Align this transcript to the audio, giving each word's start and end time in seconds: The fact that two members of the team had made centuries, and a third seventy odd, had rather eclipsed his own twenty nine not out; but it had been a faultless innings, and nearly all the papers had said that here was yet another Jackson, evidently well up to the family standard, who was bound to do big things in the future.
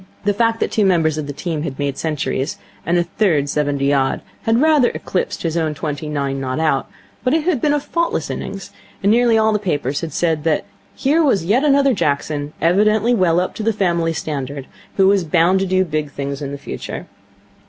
The 0.25 0.33
fact 0.33 0.59
that 0.61 0.71
two 0.71 0.83
members 0.83 1.19
of 1.19 1.27
the 1.27 1.31
team 1.31 1.61
had 1.61 1.77
made 1.77 1.95
centuries, 1.95 2.57
and 2.87 2.97
a 2.97 3.03
third 3.03 3.49
seventy 3.49 3.93
odd, 3.93 4.21
had 4.45 4.59
rather 4.59 4.89
eclipsed 4.95 5.43
his 5.43 5.55
own 5.55 5.75
twenty 5.75 6.09
nine 6.09 6.41
not 6.41 6.59
out; 6.59 6.89
but 7.23 7.35
it 7.35 7.43
had 7.43 7.61
been 7.61 7.71
a 7.71 7.79
faultless 7.79 8.31
innings, 8.31 8.71
and 9.03 9.11
nearly 9.11 9.37
all 9.37 9.53
the 9.53 9.59
papers 9.59 10.01
had 10.01 10.11
said 10.11 10.43
that 10.43 10.65
here 10.95 11.21
was 11.23 11.45
yet 11.45 11.63
another 11.63 11.93
Jackson, 11.93 12.51
evidently 12.59 13.13
well 13.13 13.39
up 13.39 13.53
to 13.53 13.61
the 13.61 13.71
family 13.73 14.11
standard, 14.11 14.65
who 14.97 15.07
was 15.07 15.23
bound 15.23 15.59
to 15.59 15.67
do 15.67 15.85
big 15.85 16.09
things 16.09 16.41
in 16.41 16.51
the 16.51 16.57
future. 16.57 17.05